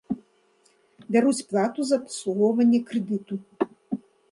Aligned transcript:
Бяруць 1.15 1.43
плату 1.51 1.79
за 1.91 1.95
абслугоўванне 2.03 2.79
крэдыту. 2.91 3.35